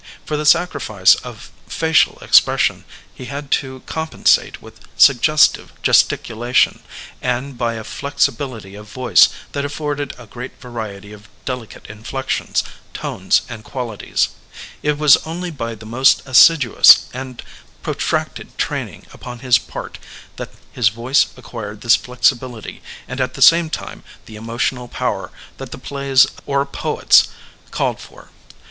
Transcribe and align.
For 0.25 0.35
the 0.35 0.47
sacrifice 0.47 1.13
of 1.13 1.51
facial 1.67 2.17
expression 2.23 2.85
he 3.13 3.25
had 3.25 3.51
to 3.61 3.83
com 3.85 4.07
pensate 4.07 4.57
with 4.59 4.79
suggestive 4.97 5.73
gesticulation, 5.83 6.81
and 7.21 7.55
by 7.55 7.75
a 7.75 7.83
flexi 7.83 8.31
bility 8.31 8.79
of 8.79 8.87
voice 8.89 9.29
that 9.51 9.63
afforded 9.63 10.15
a 10.17 10.25
great 10.25 10.59
variety 10.59 11.13
of 11.13 11.29
deli 11.45 11.67
cate 11.67 11.85
inflections, 11.85 12.63
tones 12.95 13.43
and 13.47 13.63
qualities. 13.63 14.29
It 14.81 14.97
was 14.97 15.17
only 15.17 15.51
by 15.51 15.75
the 15.75 15.85
most 15.85 16.23
assiduous 16.25 17.05
and 17.13 17.43
protracted 17.83 18.57
training 18.57 19.05
upon 19.13 19.37
his 19.45 19.59
part 19.59 19.99
that 20.37 20.49
his 20.71 20.89
voice 20.89 21.27
acquired 21.37 21.81
this 21.81 21.95
flexibility 21.95 22.81
and 23.07 23.21
at 23.21 23.35
the 23.35 23.41
same 23.43 23.69
time 23.69 24.03
the 24.25 24.35
emotional 24.35 24.87
power 24.87 25.29
that 25.57 25.71
the 25.71 25.77
plays 25.77 26.25
of 26.25 26.35
the 26.37 26.41
Digitized 26.41 26.45
by 26.45 26.45
Google 26.47 26.61
EVOLUTION 26.61 26.69
OF 26.71 26.71
THE 26.71 26.73
ACTOR 26.73 26.81
473 26.81 26.89
Ore^ 26.89 26.95
poets 26.95 27.27
called 27.69 27.99
for. 27.99 28.29